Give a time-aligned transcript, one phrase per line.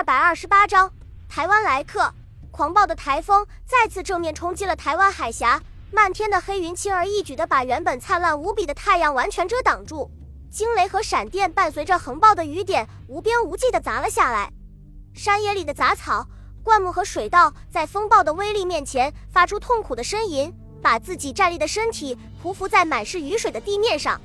[0.00, 0.90] 二百二十八章，
[1.28, 2.10] 台湾来客。
[2.50, 5.60] 狂暴的台风再次正面冲击了台湾海峡，
[5.92, 10.10] 漫天的黑云轻而易举地把原本灿烂无比的太阳完全遮挡住。
[10.50, 14.50] 惊雷和闪电伴随着横暴的雨点，无边无际地砸了下来。
[15.12, 16.26] 山野里的杂草、
[16.64, 24.18] 灌木和水稻在风暴的威力面前发出痛苦的呻吟，把自己站立的身体匍匐在满是雨水的地面上。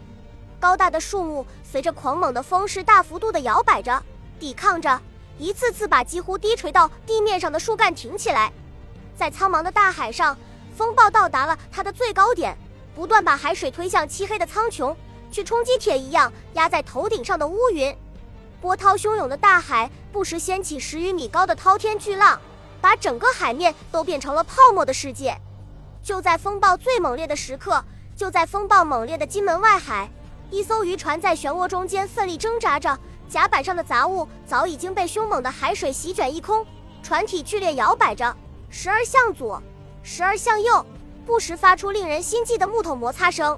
[0.57, 4.01] 高大的树木随着狂猛的风势大幅度地摇摆着，
[4.39, 5.01] 抵抗着，
[5.37, 8.51] 一次次把几乎低垂到地面上的树干挺起来。
[9.17, 10.37] 在苍茫的大海上，
[10.75, 12.57] 风暴到达了它的最高点，
[12.93, 14.95] 不断把海水推向漆黑的苍穹。
[15.31, 17.93] 去冲击铁一样压在头顶上的乌云，
[18.61, 22.39] 波涛汹涌的大海不时掀起十余米高的滔天巨浪，
[22.79, 25.37] 把整个海面都变成了泡沫的世界。
[26.01, 27.83] 就在风暴最猛烈的时刻，
[28.15, 30.09] 就在风暴猛烈的金门外海，
[30.51, 32.97] 一艘渔船在漩涡中间奋力挣扎着，
[33.27, 36.65] 甲板上的杂物早已经被凶猛的海水席卷一空，
[37.01, 38.35] 船体剧烈摇摆着，
[38.69, 39.61] 时而向左，
[40.03, 40.85] 时而向右，
[41.25, 43.57] 不时发出令人心悸的木头摩擦声。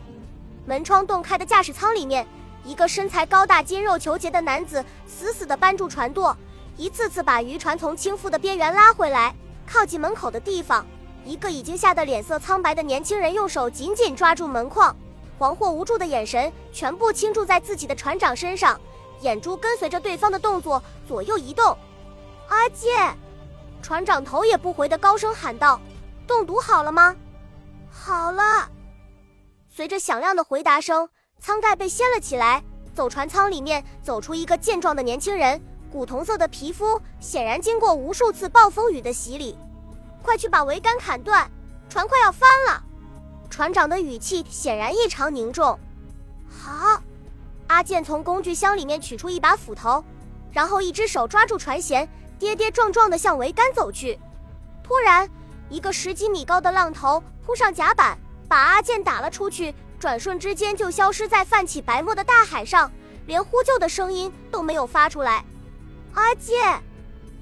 [0.66, 2.26] 门窗洞开的驾驶舱里面，
[2.64, 6.36] 一个身材高大、筋肉虬结的男子死死地扳住船舵，
[6.76, 9.36] 一次次把渔船从倾覆的边缘拉回来。
[9.66, 10.86] 靠近门口的地方，
[11.26, 14.96] 一个已经吓得脸色苍白的年轻人用手紧紧抓住门框，
[15.38, 18.80] 惶惑无助的眼神全部倾注在自己的船长身上，
[19.22, 21.78] 眼珠跟随着对方的动作左右移动。
[22.48, 23.18] 阿健，
[23.82, 25.80] 船长头也不回地高声喊道
[26.28, 27.16] ：“冻毒好了吗
[27.92, 28.70] ？”“好了。”
[29.70, 31.10] 随着响亮的回答声，
[31.40, 32.64] 舱盖被掀了起来，
[32.96, 39.58] 走船舱里面走出一个健壮的年轻人，古铜色的皮肤，显然经过无数次暴风雨的洗礼。
[40.24, 41.50] 快去把桅杆砍断，
[41.90, 42.84] 船快要翻了！
[43.50, 45.80] 船长的语气显然异常凝重。
[46.50, 46.97] 好，
[47.68, 50.04] 阿健从工具箱里面取出一把斧头，
[50.52, 52.08] 然后一只手抓住船舷，
[52.40, 54.18] 跌跌撞撞地向桅杆走去。
[54.84, 55.30] 突然，
[55.70, 58.18] 一个十几米高的浪头扑上甲板。
[58.50, 62.90] 把阿健打了出去，转瞬之间就消失在泛起白沫的大海上，
[63.26, 65.44] 连呼救的声音都没有发出来。
[66.14, 66.82] 阿健，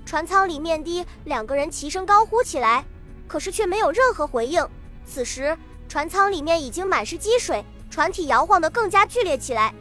[0.03, 2.83] 船舱里面的两个人齐声高呼起来，
[3.27, 4.67] 可是却没有任何回应。
[5.05, 5.55] 此时，
[5.87, 9.71] 船舱里面已经满是积水，船体摇晃得更加剧烈起来。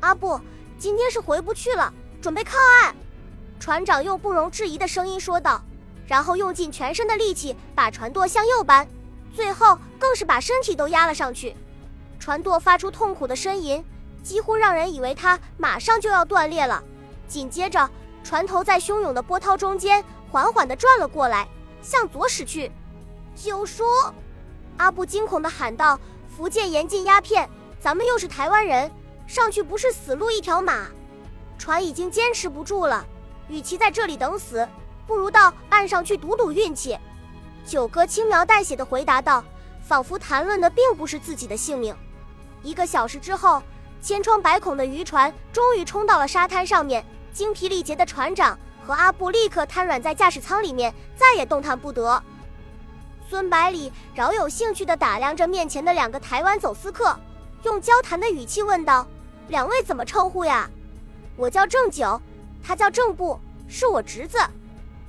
[0.00, 0.40] 阿布，
[0.78, 2.94] 今天是回不去了，准备靠岸。
[3.58, 5.60] 船长用不容置疑的声音说道，
[6.06, 8.86] 然后用尽全身的力气把船舵向右搬。
[9.34, 11.54] 最后更是把身体都压了上去，
[12.18, 13.84] 船舵发出痛苦的呻吟，
[14.22, 16.82] 几乎让人以为它马上就要断裂了。
[17.26, 17.88] 紧接着，
[18.22, 21.46] 船头在汹涌的波涛中间缓缓地转了过来，
[21.82, 22.70] 向左驶去。
[23.34, 23.84] 九叔，
[24.76, 25.98] 阿布惊恐地喊道
[26.34, 27.48] ：“福建严禁鸦片，
[27.80, 28.90] 咱们又是台湾人，
[29.28, 30.88] 上去不是死路一条马。
[31.58, 33.06] 船已经坚持不住了，
[33.48, 34.66] 与其在这里等死，
[35.06, 36.98] 不如到岸上去赌赌运气。”
[37.66, 39.44] 九哥轻描淡写的回答道，
[39.82, 41.94] 仿佛谈论的并不是自己的性命。
[42.62, 43.62] 一个小时之后，
[44.00, 52.22] 千疮百孔的渔船终于冲到了沙滩上面，精疲力竭的船长和阿布立刻瘫软在驾驶舱里面，再也动弹不得。
[53.28, 57.14] 孙百里饶有兴趣地打量着面前的两个台湾走私客，
[57.64, 59.06] 用交谈的语气问道
[59.48, 60.70] ：“两位怎么称呼呀
[61.36, 62.20] ？”“我叫郑九，
[62.62, 64.38] 他叫郑布，是我侄子。”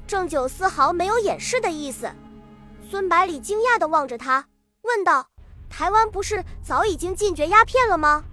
[0.08, 2.10] 郑九丝毫没有掩饰的意思。
[2.90, 4.48] 孙百里惊讶地望着他，
[4.82, 5.28] 问道
[5.70, 8.24] ：“台湾不是早已经禁绝鸦片了吗？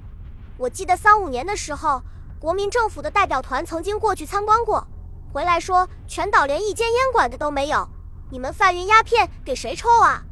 [0.56, 2.00] 我记得三五年的时候，
[2.40, 4.86] 国民政府的代表团曾经过去参观过，
[5.32, 7.86] 回来说全岛连一间烟馆的都没有。
[8.30, 10.22] 你们贩运鸦片给谁抽啊？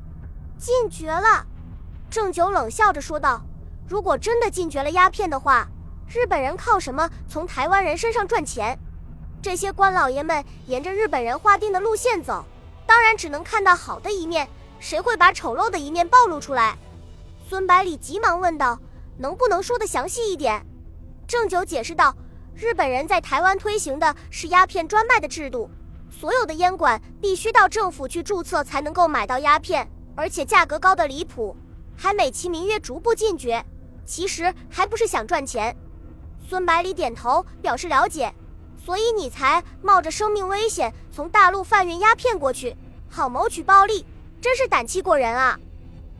[0.58, 1.46] 禁绝了。”
[2.08, 3.42] 郑九冷笑着说道
[3.86, 5.68] ：“如果真的禁绝了鸦片的话，
[6.08, 8.78] 日本人靠什么从台湾人身上赚钱？
[9.42, 12.44] 这些官老爷们沿着日本人划定的路线走。”
[12.86, 14.46] 当然只能看到好的一面，
[14.78, 16.76] 谁会把丑陋的一面暴露出来？
[17.48, 18.78] 孙百里急忙问道
[19.18, 20.64] ：“能不能说得详细一点？”
[21.26, 22.14] 郑九解释道
[22.54, 25.70] ：“日本人在台湾推行的是鸦片专卖的制度，
[26.10, 31.56] 所有的烟馆必须到政府去注册才能够买到鸦片，而且价格高的离谱，
[31.96, 33.64] 还美其名曰逐步禁绝，
[34.04, 35.76] 其实还不是想赚钱。”
[36.48, 38.32] 孙百里点头表示了解。
[38.84, 42.76] 所以你才冒着生命危险从大陆贩运鸦片过去，
[43.08, 44.04] 好谋取暴利，
[44.42, 45.58] 真是胆气过人啊！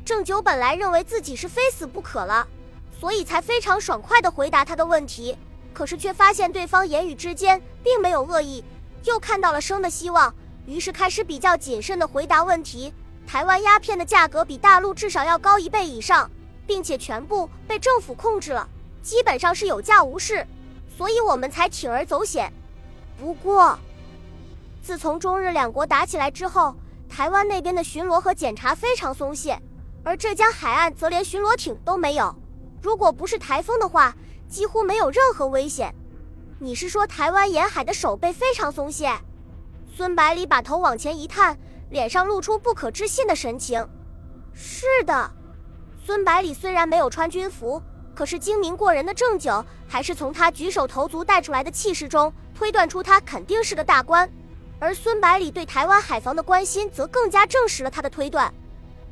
[0.02, 2.48] 郑九本来认为自己是非死不可了，
[2.98, 5.36] 所以才非常爽快地回答他的问题，
[5.74, 8.64] 可是却发现对方言语之间并没有恶意，
[9.04, 10.34] 又看到了生的希望，
[10.64, 12.94] 于是开始比较谨慎地回答问题。
[13.26, 16.30] 台湾鸦片的价格比大陆至少要高一倍以上，
[16.66, 18.68] 并且全部被政府控制了，
[19.02, 20.46] 基本上是有价无市。
[20.96, 22.52] 所以我们才铤而走险。
[23.18, 23.78] 不过，
[24.82, 26.74] 自从中日两国打起来之后，
[27.08, 29.60] 台湾那边的巡逻和检查非常松懈，
[30.04, 32.34] 而浙江海岸则连巡逻艇都没有。
[32.80, 34.14] 如果不是台风的话，
[34.48, 35.92] 几乎没有任何危险。
[36.60, 39.10] 你是说台湾沿海的守备非常松懈？
[39.96, 41.58] 孙百里把头往前一探，
[41.90, 43.84] 脸上露出不可置信的神情。
[44.52, 45.32] 是的，
[46.06, 47.82] 孙百里虽然没有穿军服，
[48.14, 54.30] 可是精明过人的郑九还是从他举手投足带出来的气势中推断出他肯定是个大官。
[54.78, 58.52] 而孙百里对台湾海防的关心，则更加证实了他的推断。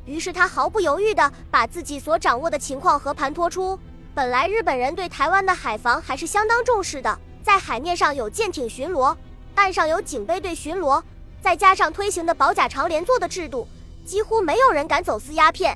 [0.05, 3.79] 于是他毫不犹豫地把自己所掌握的情况和盘托出。
[4.13, 7.17] 本来日本人对台湾的海防还是相当重视的。
[7.41, 9.17] 在海面上有舰艇巡逻，
[9.55, 11.01] 岸上有警备队巡逻，
[11.41, 13.67] 再加上推行的保甲长连坐的制度，
[14.05, 15.75] 几乎没有人敢走私鸦片。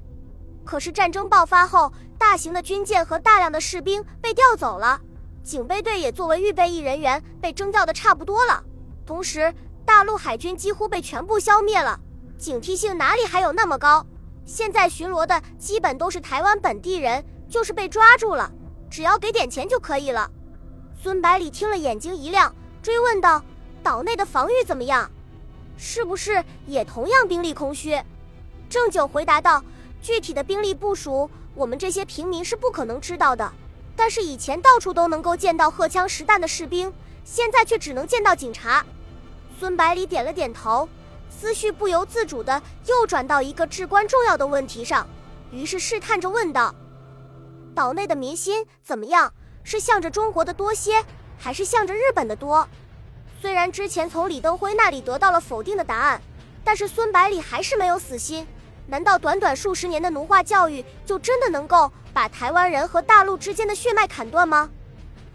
[0.68, 5.00] 可是战争爆发后，大型的军舰和大量的士兵被调走了，
[5.42, 8.62] 警备队也作为预备役人员被征调的差不多了。
[9.06, 9.52] 同时，
[9.86, 11.98] 大陆海军几乎被全部消灭了，
[12.38, 14.06] 警惕性哪里还有那么高？
[14.46, 18.52] 现在巡逻的基本都是台湾本地人，就是被抓住了，
[18.90, 20.30] 只要给点钱就可以了。
[21.02, 23.42] 孙百里听了，眼睛一亮，追问道
[23.82, 25.10] ：“岛内的防御怎么样？
[25.78, 27.98] 是不是也同样兵力空虚？”
[28.70, 29.64] 郑九回答道
[30.02, 33.52] ：“具体的兵力部署，我们这些平民是不可能知道的。
[33.96, 38.86] 但是以前到处都能够见到荷枪实弹的士兵，现在却只能见到警察。”
[39.60, 40.88] 孙百里点了点头，
[41.30, 45.08] 思绪不由自主的又转到一个至关重要的问题上，
[45.52, 46.74] 于是试探着问道
[47.74, 49.34] ：“岛内的民心怎么样？”
[49.64, 51.04] 是向着中国的多些，
[51.38, 52.66] 还是向着日本的多？
[53.42, 56.22] 虽然之前从李登辉那里得到了否定的答案，
[56.64, 58.48] 但是孙百里还是没有死心。
[58.88, 64.70] 难道短短数十年的奴化教育，就真的能够把台湾人和大陆之间的血脉砍断吗？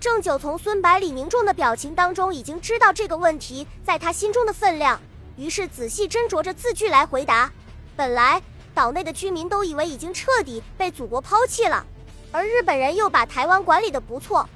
[0.00, 4.98] 郑九从孙百里凝重的表情当中，已经知道这个问题在他心中的分量，
[5.36, 7.52] 于是仔细斟酌着字句来回答。
[7.94, 8.42] 本来
[8.74, 11.86] 岛内的居民都以为已经彻底被祖国抛弃了。
[12.32, 14.48] 而日本人又把台湾管理的不错，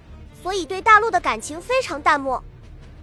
[0.43, 2.43] 所以对大陆的感情非常淡漠。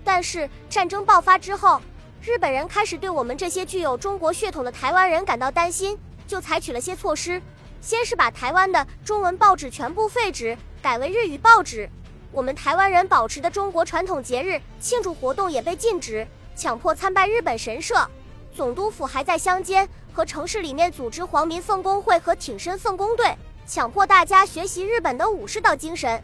[0.04, 1.80] 但是战争爆发之后，
[2.26, 7.42] 日本人开始对我们这些具有中国血统的台湾人感到担心，就采取了些措施。
[7.82, 11.90] 先是把台湾的中文报纸全部废止，改为日语报纸。
[12.32, 16.26] 我们台湾人保持的中国传统节日庆祝活动也被禁止，
[16.56, 18.10] 强迫参拜日本神社。
[18.56, 23.36] 总督府还在乡间和城市里面组织皇民奉公会和挺身奉公队。
[23.68, 26.24] 强迫大家学习日本的武士道精神，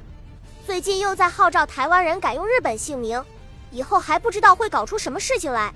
[0.65, 3.21] 最近又在号召台湾人改用日本姓名，
[3.69, 5.73] 以后还不知道会搞出什么事情来。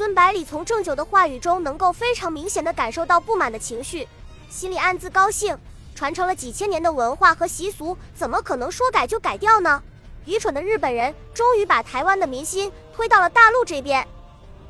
[0.00, 4.08] 孙百里从郑九的话语中能够非常明显的感受到不满的情绪，
[4.48, 5.54] 心里暗自高兴。
[5.94, 9.82] 传承了几千年的文化和习俗，怎么可能说改就改掉呢？
[10.24, 14.08] 愚蠢的日本人终于把台湾的民心推到了大陆这边。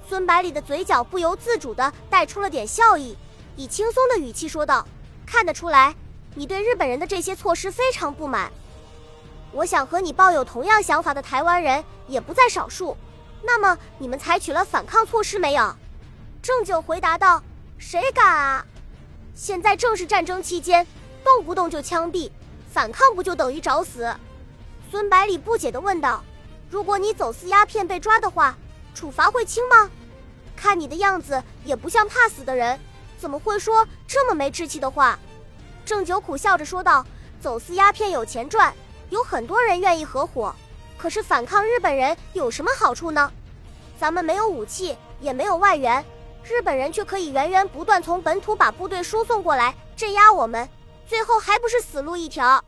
[0.09, 3.17] 孙百里的嘴角不由自主的带出了点笑意，
[3.55, 4.85] 以轻松的语气说道
[5.25, 5.94] ：“看得出来。”
[6.35, 8.50] 你对日本人的这些措施非常不满，
[9.53, 12.97] 我想和你抱有同样想法的台湾人也不在少数。
[13.42, 15.75] 那么你们采取了反抗措施没有？
[16.42, 17.42] 郑九回答道
[17.78, 18.64] ：“谁敢啊？
[19.34, 20.87] 现在正是战争期间，
[21.25, 22.31] 动不动就枪毙，
[22.70, 24.14] 反抗不就等于找死？”
[24.90, 26.22] 孙百里不解地问道
[26.69, 28.56] ：“如果你走私鸦片被抓的话，
[28.94, 29.90] 处罚会轻吗？
[30.56, 32.78] 看你的样子也不像怕死的人，
[33.18, 35.18] 怎么会说这么没志气的话？”
[35.85, 37.04] 郑九苦笑着说道
[37.40, 38.73] ：“走私鸦片有钱赚，
[39.09, 40.54] 有很多人愿意合伙。
[41.00, 43.33] 可是反抗日本人有什么好处呢？
[43.99, 46.04] 咱们没有武器，也没有外援，
[46.45, 50.69] 日本人却可以源源不断从本土把部队输送过来镇压我们，
[51.07, 52.62] 最后还不是死路一条？”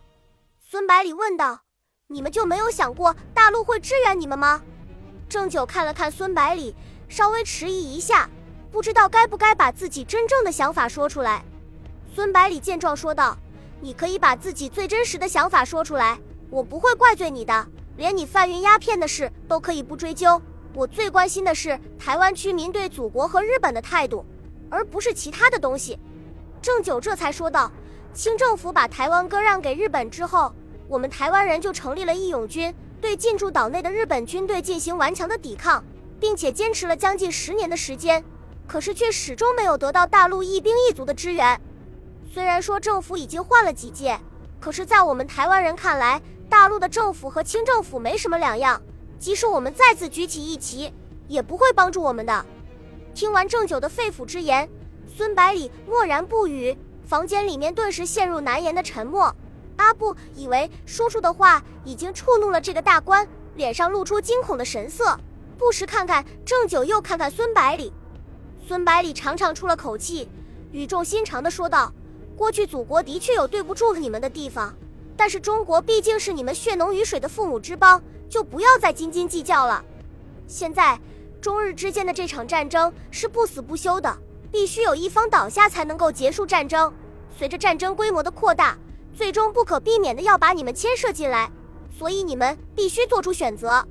[0.66, 1.60] 孙百里问道
[2.08, 4.62] ：“你们就没有想过大陆会支援你们吗？”
[5.28, 6.74] 郑九看了看孙百里，
[7.10, 8.30] 稍微迟疑一下，
[8.70, 11.44] 不知道该不该把自己真正的想法说出来。
[12.14, 13.36] 孙百里见状说道
[13.82, 17.66] ：“你可以把自己最真实的想法说出来，我不会怪罪你的。
[17.96, 20.40] 连你贩运鸦片的事都可以不追究。
[20.74, 24.24] 我最关心的是台湾居民对祖国和日本的态度，
[24.70, 25.98] 而不是其他的东西。”
[26.62, 27.70] 郑九这才说道
[28.14, 30.54] ：“清政府把台湾割让给日本之后，
[30.88, 35.84] 我们台湾人就成立了义勇军，对进驻岛内的日本军队进行顽强的抵抗，
[36.18, 38.24] 并且坚持了将近十年的时间，
[38.66, 41.60] 可是却始终没有得到大陆一兵一卒的支援。”
[42.32, 44.18] 虽然说政府已经换了几届，
[44.58, 46.22] 可是，在我们台湾人看来，
[46.52, 48.78] 大陆的政府和清政府没什么两样。
[49.18, 50.92] 即使我们再次举起义旗，
[51.26, 52.44] 也不会帮助我们的。
[53.14, 54.68] 听完郑九的肺腑之言，
[55.06, 59.34] 孙百里默然不语，房间里面顿时陷入难言的沉默。
[59.76, 65.18] 阿布以为叔叔的话已经触怒了这个大官，脸上露出惊恐的神色，
[65.56, 67.90] 不时看看郑九，又看看孙百里。
[68.68, 70.28] 孙百里长长出了口气，
[70.70, 71.90] 语重心长地说道
[72.36, 74.74] ：“过去祖国的确有对不住你们的地方，
[75.16, 79.84] 但是中国毕竟是你们血浓于水的父母之邦，就不要再斤斤计较了。
[80.46, 80.98] 现在
[81.40, 84.16] 中日之间的这场战争是不死不休的，
[84.50, 86.92] 必须有一方倒下才能够结束战争。
[87.36, 88.76] 随着战争规模的扩大，
[89.14, 91.50] 最终不可避免的要把你们牵涉进来，
[91.96, 93.86] 所以你们必须做出选择。”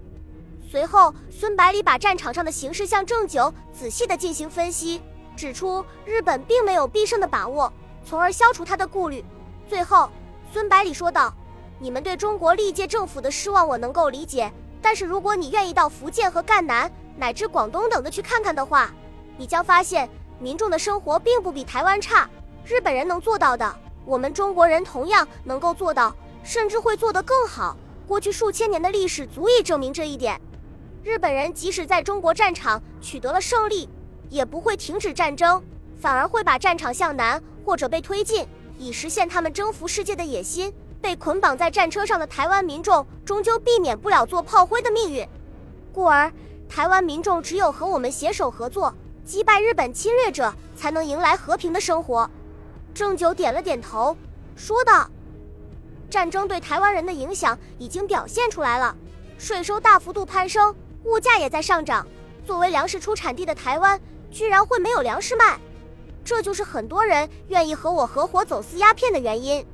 [0.70, 5.02] 随后，孙百里把战场上的形势向郑九仔细的进行分析，
[5.36, 7.72] 指出日本并没有必胜的把握，
[8.06, 9.22] 从而消除他的顾虑。
[9.68, 10.10] 最后，
[10.54, 11.34] 孙百里说道
[11.80, 18.92] ：“你们对中国历届政府的失望我能够理解，但是如果你愿意到福建和赣南乃至广东等的去看看的话，
[19.38, 22.30] 你将发现民众的生活并不比台湾差。
[22.66, 27.78] 日本人能做到的，我们中国人同样能够做到，甚至会做得更好。
[28.06, 30.40] 过去数千年的历史足以证明这一点。”
[31.02, 33.88] 日本人即使在中国战场取得了胜利，
[34.30, 35.64] 也不会停止战争，
[35.98, 38.46] 反而会把战场向南或者被推进，
[38.82, 40.74] 以实现他们征服世界的野心。
[41.00, 45.28] 被捆绑在战车上的台湾民众，终究避免不了做炮灰的命运。
[45.92, 46.32] 故而，
[46.70, 48.94] 台湾民众只有和我们携手合作，
[49.26, 52.30] 击败日本侵略者，才能迎来和平的生活。
[52.94, 54.16] 郑九点了点头，
[54.56, 55.10] 说道
[56.08, 58.96] ：“战争对台湾人的影响已经表现出来了，
[59.40, 62.06] 税收大幅度攀升。”物价也在上涨，
[62.46, 65.60] 作为粮食出产地的台湾，居然会没有粮食卖，
[66.24, 69.66] 这就是很多人愿意和我合伙走私鸦片的原因。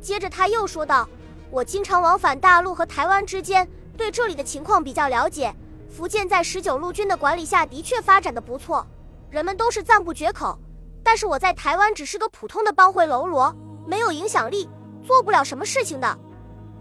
[0.00, 1.08] 接着他又说道
[1.50, 5.54] ：“我经常往返大陆和台湾之间，对这里的情况比较了解。
[5.88, 8.86] 福建在十九路军的管理下的确发展的不错，
[9.30, 10.58] 人们都是赞不绝口。
[11.02, 13.54] 但是我在台湾只是个普通的帮会喽啰，
[13.86, 14.68] 没有影响力，
[15.04, 16.18] 做不了什么事情的。”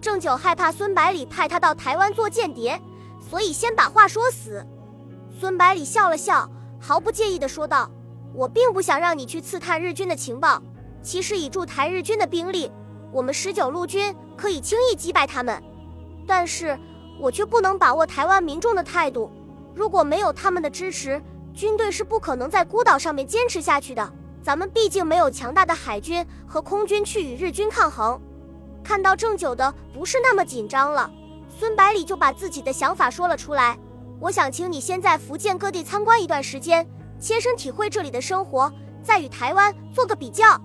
[0.02, 2.82] 郑九害怕孙百里派他到台湾做间谍。
[3.30, 4.66] 所以先把话说死。
[5.40, 6.50] 孙百里笑了笑，
[6.80, 7.90] 毫不介意地说道
[8.34, 10.62] ：“我并不想让你去刺探日军的情报。
[11.02, 12.72] 其实以驻台日军的兵力，
[13.12, 15.62] 我们十九路军可以轻易击败他们。
[16.28, 16.78] 但是
[17.20, 19.32] 我却不能把握台湾民众的态度。
[19.74, 21.22] 如果没有他们的支持，
[21.54, 24.14] 军队是不可能在孤岛上面坚持下去的。
[24.44, 28.20] 咱们毕竟没有强大的海军和空军去与日军抗衡。”
[28.84, 31.10] 看到郑九的不是那么紧张了。
[31.50, 33.78] 孙百里就把自己的想法说了出来。
[34.20, 36.88] 我想请你先在福建各地参观一段时间，
[37.22, 38.70] 切身体会这里的生活，
[39.04, 40.60] 再与台湾做个比较。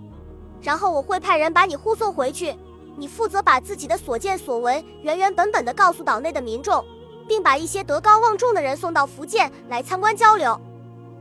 [0.63, 2.57] 然后我会派人把你护送回去，
[2.97, 6.83] 你负责把自己的所见所闻原原本本的告诉岛内的民众，
[7.29, 10.59] 并把一些德高望重的人送到福建来参观交流。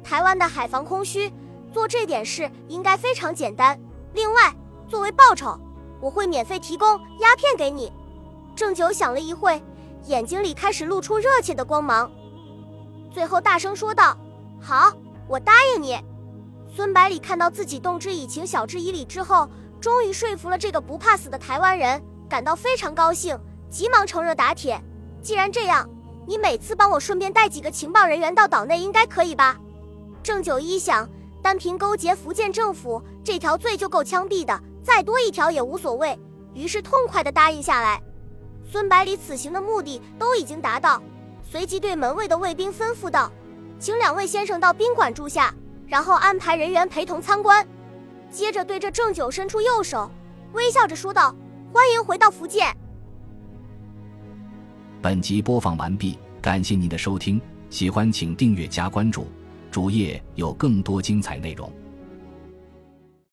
[0.04, 1.32] 台湾的海防空虚，
[1.74, 3.77] 做这点事应该非常简单。
[4.13, 4.56] 另外，
[4.88, 5.60] 作为报酬，
[6.00, 6.88] 我会免费提供
[7.20, 7.92] 鸦片给你。
[8.56, 9.62] 郑九想了一会，
[10.06, 12.10] 眼睛里开始露出热切的光芒，
[13.12, 14.15] 最后大声说道
[14.62, 14.94] ：“好，
[15.27, 15.98] 我答应你。”
[16.75, 23.39] 孙百里看到自己动之以情、晓之以理之后，终于说服了这个不怕死的台湾人，感到非常高兴，
[23.70, 24.82] 急忙趁热打铁
[25.22, 25.89] ：“既然这样，
[26.27, 29.58] 你每次帮我顺便带几个情报人员到岛内，应该可以吧？”
[30.22, 31.08] 郑九一想，
[31.41, 36.20] 单凭勾结福建政府这条罪就够枪毙的，再多一条也无所谓，
[36.53, 38.01] 于是痛快地答应下来。
[38.70, 41.01] 孙百里此行的目的都已经达到，
[41.44, 43.32] 随即对门卫的卫兵吩咐道
[43.79, 45.53] ：“请两位先生到宾馆住下，
[45.88, 47.65] 然后安排人员陪同参观。”
[48.32, 50.10] 接着对着郑九伸出右手，
[50.53, 51.34] 微笑着说道
[51.72, 52.75] ：“欢迎回到福建。”
[55.01, 57.39] 本集播放完毕，感谢您的收听，
[57.70, 59.27] 喜欢请订阅加关注，
[59.72, 61.72] 主页有更多精彩内容。